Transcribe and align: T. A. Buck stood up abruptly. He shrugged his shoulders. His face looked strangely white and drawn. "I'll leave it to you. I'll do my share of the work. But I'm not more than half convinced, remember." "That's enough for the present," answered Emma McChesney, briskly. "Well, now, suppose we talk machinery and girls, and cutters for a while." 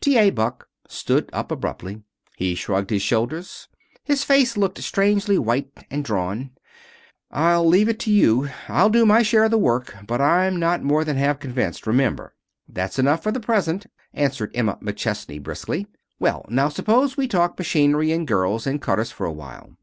T. 0.00 0.16
A. 0.18 0.30
Buck 0.30 0.68
stood 0.86 1.28
up 1.32 1.50
abruptly. 1.50 2.02
He 2.36 2.54
shrugged 2.54 2.90
his 2.90 3.02
shoulders. 3.02 3.66
His 4.04 4.22
face 4.22 4.56
looked 4.56 4.78
strangely 4.80 5.36
white 5.36 5.68
and 5.90 6.04
drawn. 6.04 6.52
"I'll 7.32 7.66
leave 7.66 7.88
it 7.88 7.98
to 8.02 8.12
you. 8.12 8.48
I'll 8.68 8.88
do 8.88 9.04
my 9.04 9.22
share 9.22 9.42
of 9.42 9.50
the 9.50 9.58
work. 9.58 9.96
But 10.06 10.20
I'm 10.20 10.60
not 10.60 10.84
more 10.84 11.04
than 11.04 11.16
half 11.16 11.40
convinced, 11.40 11.88
remember." 11.88 12.36
"That's 12.68 13.00
enough 13.00 13.24
for 13.24 13.32
the 13.32 13.40
present," 13.40 13.86
answered 14.14 14.52
Emma 14.54 14.78
McChesney, 14.80 15.42
briskly. 15.42 15.88
"Well, 16.20 16.46
now, 16.48 16.68
suppose 16.68 17.16
we 17.16 17.26
talk 17.26 17.58
machinery 17.58 18.12
and 18.12 18.28
girls, 18.28 18.68
and 18.68 18.80
cutters 18.80 19.10
for 19.10 19.26
a 19.26 19.32
while." 19.32 19.76